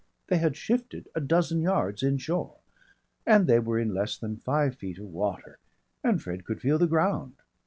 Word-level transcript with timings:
They 0.29 0.39
had 0.39 0.55
shifted 0.57 1.09
a 1.13 1.21
dozen 1.21 1.61
yards 1.61 2.01
inshore, 2.01 2.55
and 3.23 3.45
they 3.45 3.59
were 3.59 3.77
in 3.77 3.93
less 3.93 4.17
than 4.17 4.35
five 4.37 4.73
feet 4.73 4.97
of 4.97 5.05
water 5.13 5.59
and 6.03 6.19
Fred 6.19 6.43
could 6.43 6.59
feel 6.59 6.79
the 6.79 6.87
ground. 6.87 7.35